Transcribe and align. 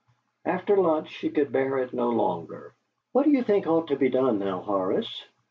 After 0.45 0.75
lunch 0.77 1.09
she 1.09 1.29
could 1.29 1.51
bear 1.51 1.77
it 1.77 1.93
no 1.93 2.09
longer. 2.09 2.73
"What 3.11 3.21
do 3.21 3.29
you 3.29 3.43
think 3.43 3.67
ought 3.67 3.89
to 3.89 3.95
be 3.95 4.09
done 4.09 4.39
now, 4.39 4.61
Horace?" 4.61 5.25